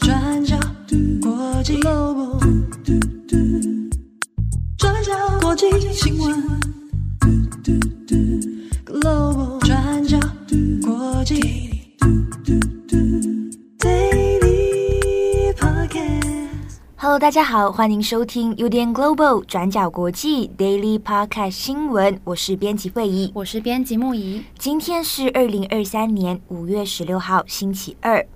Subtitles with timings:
[0.00, 0.58] 转角
[1.22, 2.40] 国际 Global，
[4.76, 6.71] 转角国际新闻。
[17.12, 22.18] Hello，大家好，欢迎收听 UDN Global 转角国际 Daily Podcast 新闻。
[22.24, 24.42] 我是编辑慧仪，我是编辑木仪。
[24.58, 28.26] 今天是二零二三年五月十六号，星期二。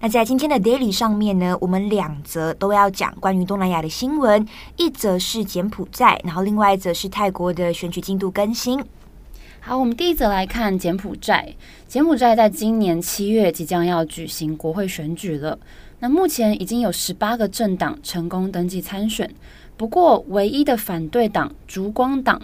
[0.00, 8.84] 那在今天的 Daily 上面呢，我们两则都要讲关于东南亚的新闻，一则是柬埔寨，然后另外一则是泰国的选举进度更新。
[9.60, 11.54] 好，我们第一则来看柬埔寨。
[11.88, 15.58] 柬埔寨在今年七月即将要举行国会选举了。
[16.02, 19.32] 那目前已经有十八个政党成功登记参选，
[19.76, 22.42] 不过唯一的反对党烛光党，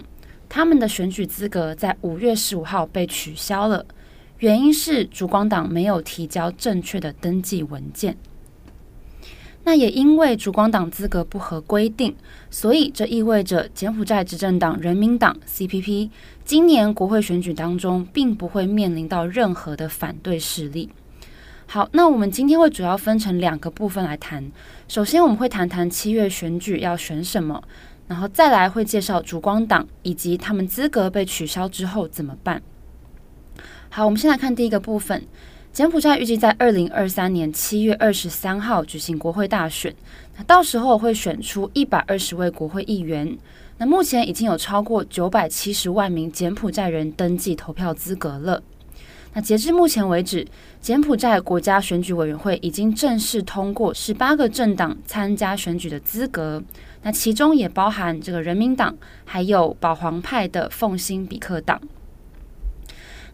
[0.48, 3.84] 他们的选举资格在五月十五号被取消了，
[4.38, 8.16] 原因是烛光党没有提交正确的登记文件。
[9.64, 12.14] 那也因为烛光党资格不合规定，
[12.48, 16.10] 所以这意味着柬埔寨执政党人民党 （CPP）
[16.44, 20.88] 今年国会选举当中并不会面临到任何的反对势力。
[21.70, 24.50] 好，那我们今天会主要分成两个部分来谈。
[24.88, 27.62] 首先，我们会谈谈七月选举要选什么，
[28.06, 32.62] 然后再来会介绍烛光党以及他们资格被取消之后怎么办。
[33.90, 35.22] 好，我们先来看第一个部分。
[35.70, 39.94] 柬埔寨预计在二零二三年七月二十三号举行国会大选，
[40.38, 43.36] 那到时候会选出一百二十位国会议员。
[43.76, 48.62] 那目前已经有超过九百七十万名柬埔寨人登记投票资格了。
[49.34, 50.46] 那截至目前为止，
[50.80, 56.62] 柬埔寨国家选举委员会已经正式通过十八个政党参加选举的资格，
[57.02, 61.80] 那其中也包含这个人民党，还有保皇派的奉新比克党。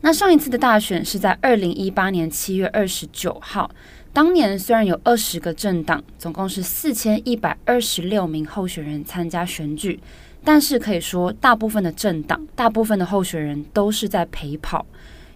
[0.00, 3.70] 那上一次的大选是在二零一八年七月二十九号，
[4.12, 9.98] 当年虽然有二十个政党，总共是四千一百二十六名候选人参加选举，
[10.44, 14.84] 但是可以说大部分的政党、大部分的候选人都是在陪跑。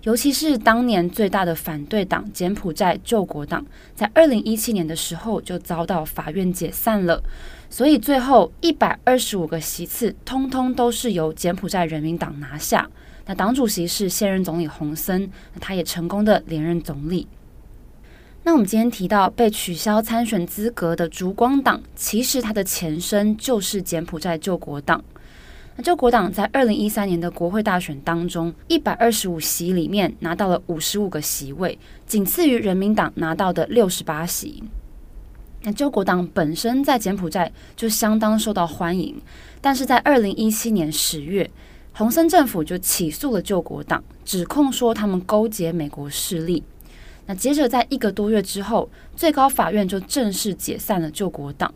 [0.04, 3.64] 尤其是当年最大的反对党柬埔寨救国党，
[3.94, 7.22] 在二零一七年的时候就遭到法院解散了，
[7.69, 12.88] 所以最后一百二十五个席次，通通都是由柬埔寨人民党拿下。
[13.26, 17.26] 那党主席是现任总理洪森，那他也成功的连任总理。
[18.44, 25.04] 那我们今天提到被取消参选资格的烛光党，其实它的前身就是柬埔寨救国党。
[25.78, 34.65] 那救国党在二零一三年的国会大选当中，一百二十五席里面拿到了五十五个席位，仅次于人民党拿到的六十八席。
[35.62, 39.22] 那救国党本身在柬埔寨就相当受到欢迎，
[39.61, 41.49] 但是在二零一七年十月，
[41.93, 46.65] 洪森政府就起诉了救国党，指控说他们勾结美国势力。
[47.27, 51.72] 那接着在一个多月之后，最高法院就正式解散了救国党。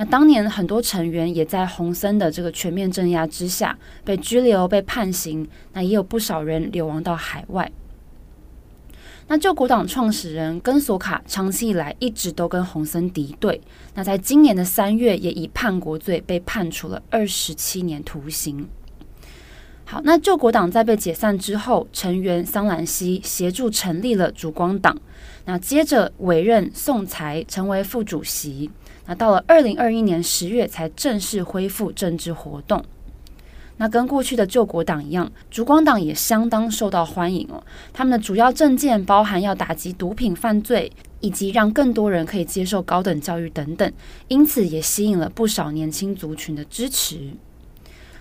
[0.00, 7.70] 那当年很多成员也在洪森的这个全面镇压之下被拘留、被判刑，那也有不少人流亡到海外。
[9.26, 13.60] 那救国党创始人根索卡长期以来一直都跟洪森敌对，
[13.94, 18.66] 那在今年的三月也以叛国罪被判处了二十七年徒刑。
[19.84, 24.96] 好，那救国党在被解散之后，成员桑兰西协助成立了烛光党，
[25.44, 28.70] 那接着委任宋才成为副主席。
[29.10, 32.80] 那到了二零二一年十月才正式恢复政治活动。
[33.76, 37.60] 那跟过去的救国党一样，烛光党也相当受到欢迎哦。
[37.92, 43.92] 他们的主要政见包含要打击毒品犯罪，以及让更多人可以接受高等教育等等，
[44.28, 47.32] 因此也吸引了不少年轻族群的支持。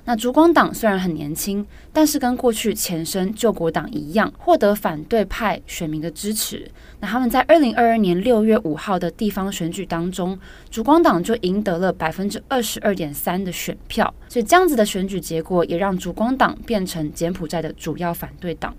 [0.10, 6.68] 那烛光党虽然很年轻，但是跟过去前身救国党一样，获得反对派选民的支持。
[7.00, 10.36] 那他们在二零二二年六月五号的地方选举当中，
[10.72, 14.12] 烛光党就赢得了百分之二十二点三的选票。
[14.28, 18.76] 所以这样子的选举结果，也让烛光党变成柬埔寨的主要反对党。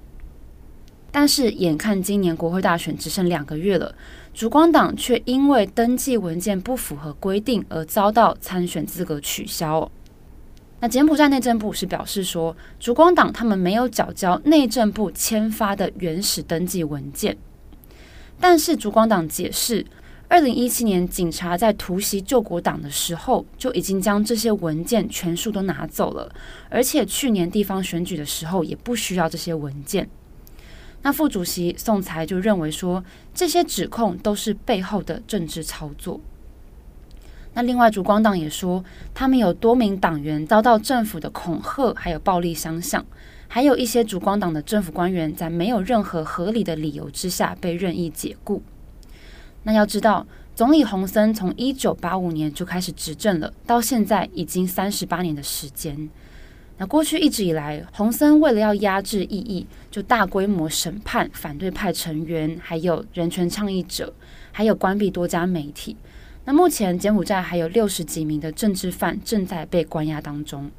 [1.12, 3.94] 但是眼看今年国会大选只剩两个月了，
[4.34, 9.88] 烛光党却因为登记文件不符合规定而遭到参选资格取消。
[10.80, 17.36] 那柬埔寨内政部是表示说，烛光党他们没有缴交内政部签发的原始登记文件，
[18.40, 19.84] 但是烛光党解释，
[20.26, 26.34] 二零一七年警察在突袭救国党的时候，就已经将这些文件全数都拿走了，
[26.70, 30.08] 而且去年地方选举的时候也不需要这些文件。
[31.02, 33.04] 那副主席宋才就认为说，
[33.34, 36.18] 这些指控都是背后的政治操作。
[37.52, 43.04] 那另外，烛光党也说，他们有多名党员遭到政府的恐吓，还有暴力相向，
[43.48, 48.62] 还有一些烛光党的政府官员在没有任何合理的理由之下被任意解雇。
[49.64, 56.08] 那要知道，总理洪森从一九八五年就开始执政了，到现在已经三十八年的时间。
[56.78, 64.14] 那过去一直以来，洪森为了要压制异议，就大规模审判反对派成员，还有人权倡议者，
[64.52, 65.96] 还有关闭多家媒体。
[66.44, 70.70] 那目前柬埔寨还有六十几名的政治犯正在被关押当中。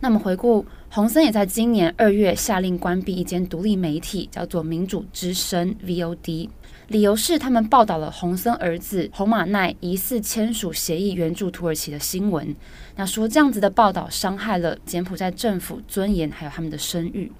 [0.00, 6.48] 那么回顾，洪森也在今年二月下令关闭一间独立媒体，叫做民主之声 （VOD），
[6.88, 12.52] 理由是他们报道了洪森儿子洪马奈疑似签署协议援助土耳其的新闻。
[12.96, 17.30] 那说这样子的报道伤害了柬埔寨政府尊严，还有他们的声誉。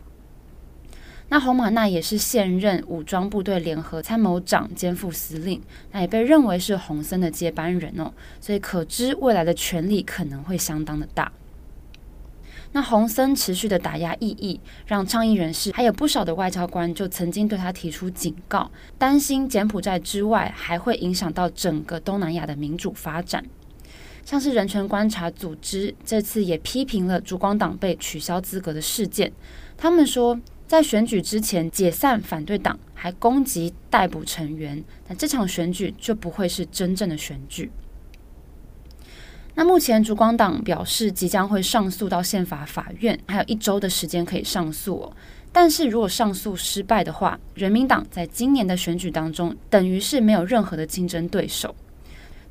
[1.33, 5.59] 那洪马奈也是现任武装部队联合参谋长兼副司令，
[5.91, 11.33] 那也被认为是洪森的接班人哦，所以可知未来的权力可能会相当的大。
[12.73, 23.43] 那洪森持续的打压异议，让倡议人士还有不少的外交官就曾经对他提出警告，担心柬埔寨之外还会影响到整个东南亚的民主发展。
[24.23, 29.33] 像是人权观察组织这次也批评了烛光党被取消资格的事件，
[29.79, 30.39] 他们说，
[30.73, 37.71] 在选举之前解散反对党，还攻击逮捕成员，那这场选举就不会是真正的选举。
[39.55, 45.13] 那目前烛光党表示即将会上诉到宪法法院，还有一周的时间可以上诉。
[45.53, 51.77] 但是如果上诉失败的话，人民党在今年的选举当中等于是没有任何的竞争对手。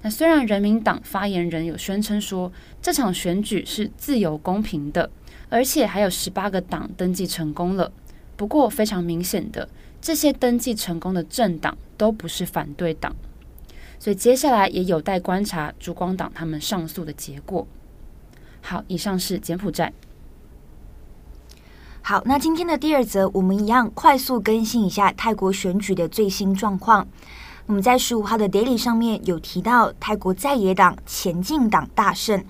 [0.03, 2.51] 那虽然人民党发言人有宣称说
[2.83, 5.09] 这场选举是自由公平的，
[5.49, 7.91] 而且还有十八个党登记成功了。
[8.41, 9.69] 不过，非常明显的，
[10.01, 13.15] 这些登记成功的政党都不是反对党，
[13.99, 17.67] 所以接下来也有待观察烛光党他们上诉的结果。
[18.59, 19.93] 好，以上是柬埔寨。
[22.01, 27.07] 好，那今天的第二则，我们一样快速更新一下泰国选举的最新状况。
[27.67, 32.43] 我们在十五号的 Daily 上面有提到，泰国在野党前进党大胜。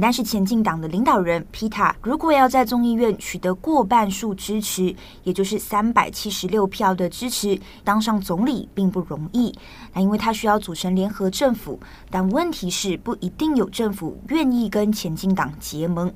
[0.00, 9.54] 但是前进党的领导人皮塔如果要在众议院取得过半数支持，也就是三百七十六票的支持，当上总理并不容易。
[9.92, 11.78] 那因为他需要组成联合政府，
[12.10, 16.12] 但问题是不一定有政府愿意跟前进党结盟。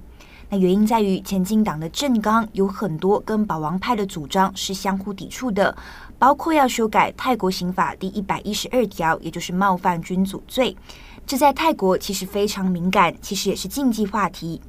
[0.53, 5.76] 那原因在于前进党的政纲有很多跟保王派的主张是相互抵触的，
[6.19, 10.76] 包括要修改泰国刑法第一百一十二条，也就是冒犯君主罪。
[11.26, 14.61] 这在泰国其实非常敏感，其实也是禁忌话题。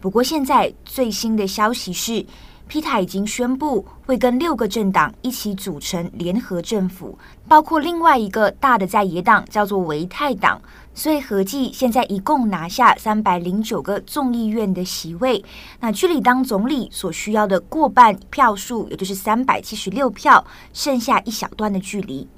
[0.00, 2.24] 不过现在最新的消息是，
[2.68, 7.18] 皮塔已经宣布会跟六个政党一起组成联合政府，
[7.48, 10.60] 包括另外一个大的在野党叫做维泰党，
[10.94, 15.42] 所以合计现在一共拿下三百零九个众议院的席位，
[15.80, 20.44] 那距离当总理所需要的过半票数，也就是三百七十六票，
[20.74, 22.28] 剩下一小段的距离。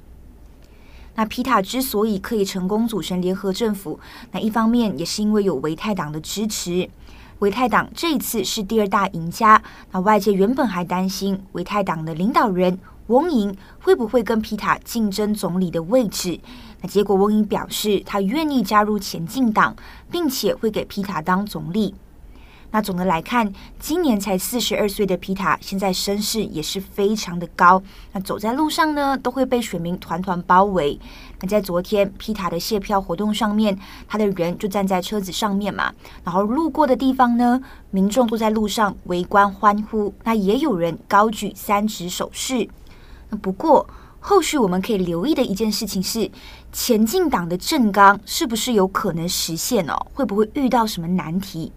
[1.17, 3.99] 那皮塔之所以可以成功组成联合政府，
[4.31, 6.87] 那一方面也是因为有维泰党的支持。
[7.39, 9.59] 维泰党这一次是第二大赢家。
[9.91, 12.77] 那外界原本还担心维泰党的领导人
[13.07, 16.39] 翁莹会不会跟皮塔竞争总理的位置。
[16.81, 19.75] 那结果翁莹表示他愿意加入前进党，
[20.11, 21.95] 并且会给皮塔当总理。
[22.71, 27.81] 那总的来看，今年才四十二岁的皮塔，现在声势也是非常的高。
[28.11, 30.99] 那走在路上呢，都会被选民团团包围。
[31.39, 33.77] 那在昨天皮塔的谢票活动上面，
[34.07, 40.13] 他的人就站在车子上面嘛，然后路过的地方呢，民众都在路上围观欢呼。
[40.23, 42.67] 那也有人高举三指手势。
[43.29, 43.89] 那不过
[44.19, 46.29] 后续我们可以留意的一件事情是，
[46.73, 49.95] 前进党的政纲是不是有可能实现哦？
[50.13, 51.71] 会不会遇到什么难题？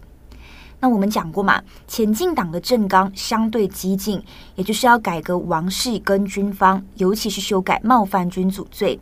[0.81, 4.23] 那我们讲过嘛，前进党的政纲相对激进，
[4.55, 8.99] 也就是要改革王室跟军方，尤其是修改冒犯君主罪。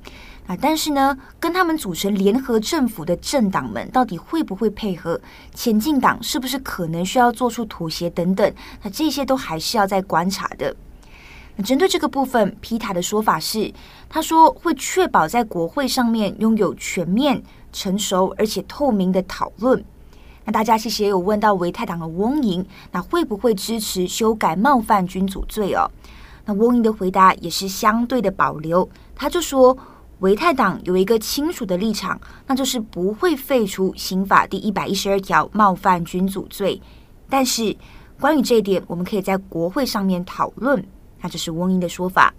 [0.48, 5.20] 啊，但是呢，跟他们组成联合政府的政党们到底会不会配合？
[5.54, 8.52] 前进党是不是可能需要做出妥协等等？
[8.82, 10.74] 那这些都还是要再观察的。
[11.54, 13.70] 那针对这个部分，皮塔的说法是，
[14.08, 19.84] 他说会确保在国会上面拥有全面、成熟而且透明的讨论。
[20.48, 25.86] 那大家其实也有问到维泰党的翁莹，那会不会支持修改冒犯君主罪哦？
[26.46, 29.76] 那翁莹的回答也是相对的保留，他就说
[30.20, 36.80] 维泰党有一个清楚的立场，那就是不会废除刑法第一百一十二条冒犯君主罪。
[37.28, 37.76] 但是
[38.18, 40.82] 关于这一点，我们可以在国会上面讨论。
[41.20, 42.32] 那这是翁莹的说法。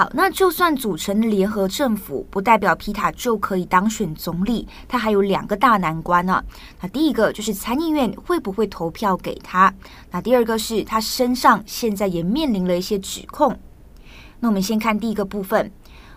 [0.00, 4.66] 好，那就算组成联合政府，不代表皮塔就可以当选总理。
[4.88, 6.42] 他还有两个大难关呢、
[6.80, 9.70] 那第一个就是参议院会不会投票给他？
[10.10, 13.54] 那第二个是他身上现在也面临了一些指控。
[14.38, 15.70] 那我们先看第一个部分。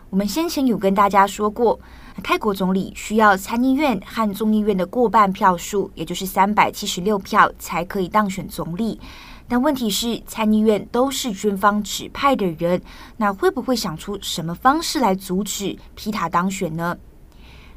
[0.10, 1.78] 我们先前有跟大家说过，
[2.24, 8.98] 泰国总理需要参议院和众议院的过半票数，也就是三百七十六票，才可以当选总理。
[9.54, 12.82] 但问题是，参议院都是军方指派的人，
[13.18, 16.98] 那会不会想出什么方式来阻止皮塔当选呢？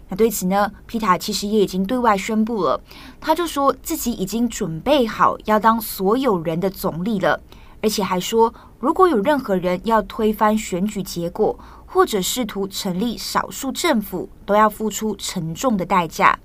[0.09, 2.81] 那对此呢，皮塔其实也已经对外宣布了，
[3.21, 7.39] 他就说自己已经准备好要当所有人的总理了，
[7.83, 16.39] 而且还说，如果有任何人要推翻选举结果，或者试图成立少数政府，都要付出沉重的代价。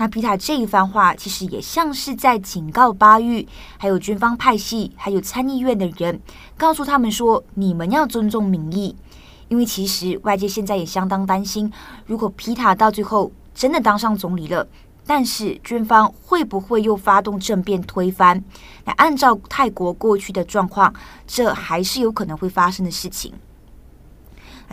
[0.00, 6.18] 那皮塔这一番话，其实也像是在警告巴育，还有军方派系，还有参议院的人，
[6.56, 8.96] 告诉他们说：你们要尊重民意，
[9.48, 11.70] 因为其实外界现在也相当担心，
[12.06, 14.66] 如果皮塔到最后真的当上总理了，
[15.04, 18.42] 但是军方会不会又发动政变推翻？
[18.86, 20.94] 那按照泰国过去的状况，
[21.26, 23.34] 这还是有可能会发生的事情。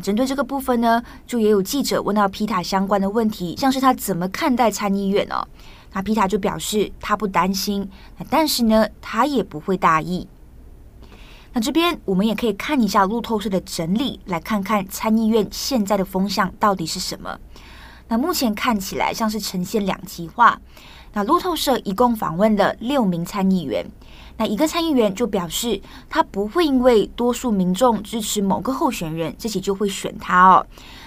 [0.02, 5.48] 针对这个部分呢，就也有记者问到皮塔相关的问题，像是他怎么看待参议院哦？
[5.94, 7.90] 那皮塔就表示他不担心，
[8.30, 10.28] 但是呢，他也不会大意。
[11.54, 17.40] 那这边我们也可以看一下路透社的整理，来看看参议院现在的风向到底是什么。
[18.10, 20.62] 那目前看起来像是呈现两极化。
[21.14, 23.84] 那路透社一共访问了六名参议员。
[24.38, 30.66] 那一个参议员就表示，他不会因为多数民众支持某个候选人，自己就会选他哦。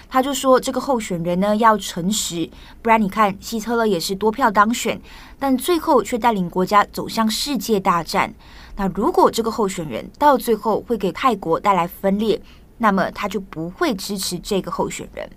[0.09, 2.49] 他就说，这个候选人呢要诚实，
[2.81, 5.01] 不然你看希特勒也是多票当选，
[5.39, 8.33] 但最后却带领国家走向世界大战。
[8.75, 12.41] 那如果这个候选人到最后会给泰国带来分裂，
[12.79, 15.29] 那么他就不会支持这个候选人。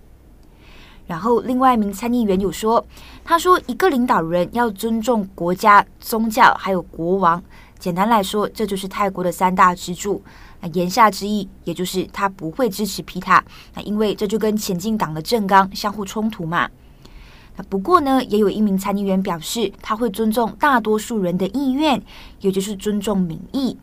[1.06, 2.84] 然后另外一名参议员有说，
[3.22, 7.40] 他说一个领导人要尊重国家、宗教还有国王。
[7.84, 10.22] 简单来说，这就是泰国的三大支柱。
[10.62, 13.44] 那言下之意，也就是他不会支持皮塔。
[13.74, 16.66] 那因为这就跟前进党的政纲相互冲突嘛。
[17.56, 22.02] 那不过呢，也有一名参议员表示，他会尊重大多数人的意愿，
[22.40, 23.76] 也就是尊重民意。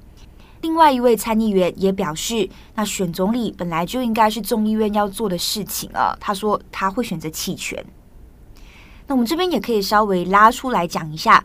[0.62, 6.18] 另外一位参议员也表示，那选总理本来就应该是众议院要做的事情啊。
[6.20, 7.86] 他说他会选择弃权。
[9.06, 11.44] 那我们这边也可以稍微拉出来讲一下。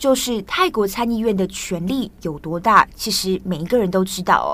[0.00, 4.50] 就是泰国参议院的权力有多大，其实每一个人都知道哦。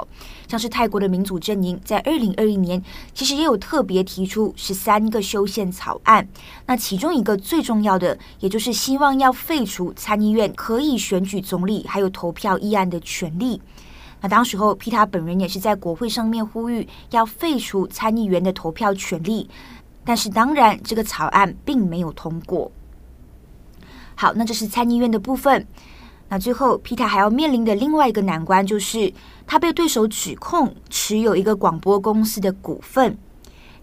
[0.49, 2.83] 像是泰国的民主阵营在二零二一年，
[3.15, 6.26] 其实也有特别提出十三个修宪草案。
[6.67, 13.62] 那其中一个最重要的，也就是希望要废除参议院可以选举总理还有投票议案的权利。
[14.21, 19.49] 那当时候皮塔本人也是在国会上面呼吁要废除参议员的投票权利，
[20.05, 22.73] 但是当然这个草案并没有通过。
[24.16, 25.64] 好，那这是参议院的部分。
[26.28, 29.12] 那最后，皮塔还要面临的另外一个难关，就是
[29.46, 33.16] 他被对手指控持有一个广播公司的股份。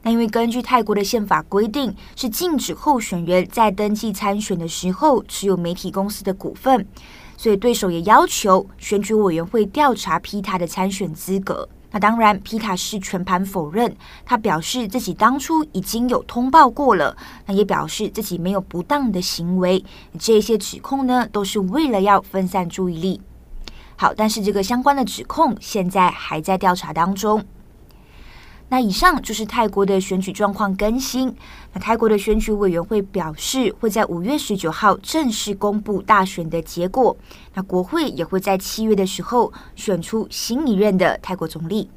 [0.02, 6.86] 那因为根据泰国的宪法规定，是禁止候选人在登记参选的时候持有媒体公司的股份，
[7.38, 11.70] 所以对手也要求选举委员会调查皮塔的参选资格。
[11.94, 13.96] 那当然，皮卡是全盘否认。
[14.26, 19.86] 他表示自己当初已经有通报过了，那也表示自己没有不当的行为。
[20.18, 23.22] 这些指控呢，都是为了要分散注意力。
[23.96, 27.46] 好，但是这个相关的指控现在还在调查当中。
[28.74, 31.32] 那以上就是泰国的选举状况更新。
[31.74, 37.16] 那泰国的选举委员会表示，会在五月十九号正式公布大选的结果。
[37.54, 41.88] 那国会也会在七月的时候选出新一任的泰国总理。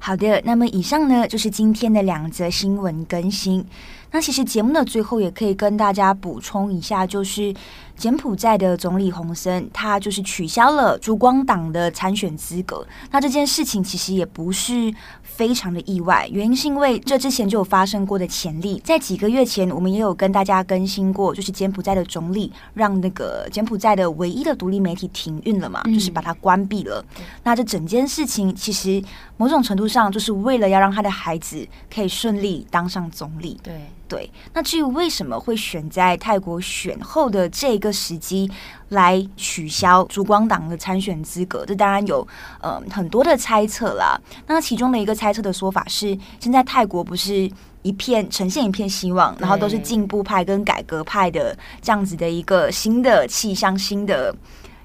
[0.00, 3.64] 好的，那么以上呢，就是今天的两则新闻更新。
[4.12, 7.54] 那其实节目的最后也可以跟大家补充一下，就是
[7.96, 12.84] 柬埔寨的总理洪森，他就是取消了烛光党的参选资格。
[13.12, 14.92] 那这件事情其实也不是
[15.40, 18.78] 非常的意外，原因是因为这之前就有发生过的潜力。
[18.84, 27.02] 在几个月前，我们也有跟大家更新过，就是柬埔寨的总理让那个柬埔寨的唯一的独立媒体停运了嘛，嗯、就是把它关闭了。
[27.42, 29.02] 那这整件事情其实
[29.38, 33.58] 某种程度上就是为了要让他的孩子可以顺利当上总理。
[33.62, 33.80] 对。
[34.10, 38.50] 对，那至于为什么会选在泰国选后的这个时机
[38.88, 42.26] 来取消烛光党的参选资格，这当然有
[42.60, 44.20] 呃很多的猜测啦。
[44.48, 47.48] 那其中的一个猜测的说法是，现在泰国不是
[47.82, 54.34] 一片呈现一片希望，然后都是进步派跟改革派的这样子的一个新的气象、新的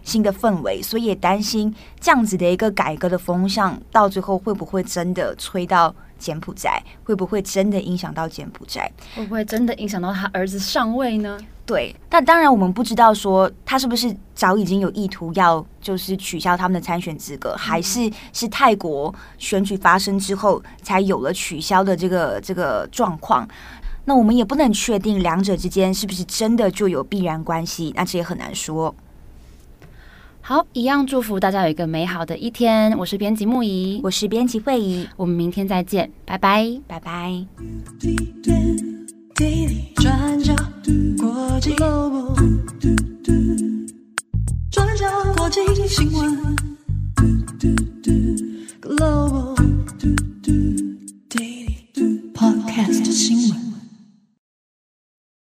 [0.03, 6.81] 新的氛围，所以也担心这样子的一个改革的风向，到最后会不会真的吹到柬埔寨？
[7.03, 8.91] 会不会真的影响到柬埔寨？
[9.15, 11.37] 会不会真的影响到他儿子上位呢？
[11.65, 23.47] 对，但当然我们不知道说他是不是早已经有意图要就是取消他们的参选资格，还是是泰国选举发生之后才有了取消的这个这个状况。
[24.07, 28.93] 那我们也不能确定两者之间是不是真的就有必然关系，那这也很难说。
[30.47, 32.95] 好，一样祝福大家有一个美好的一天。
[32.99, 37.43] 我是编辑木仪，我是编辑慧仪，我们明天再见，拜拜，拜拜。
[39.95, 40.53] 转角
[44.69, 44.91] 转
[45.49, 46.55] 角新闻
[47.57, 47.75] g
[48.83, 49.55] l o
[51.27, 51.43] b a
[52.35, 53.64] Podcast 新闻。